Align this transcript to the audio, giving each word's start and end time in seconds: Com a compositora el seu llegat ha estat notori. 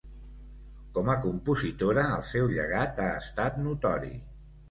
Com 0.95 1.11
a 1.13 1.17
compositora 1.25 2.05
el 2.15 2.25
seu 2.31 2.49
llegat 2.55 3.01
ha 3.05 3.13
estat 3.21 3.63
notori. 3.69 4.13